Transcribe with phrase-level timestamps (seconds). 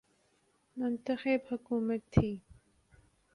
[0.77, 2.31] منتخب حکومت تھی۔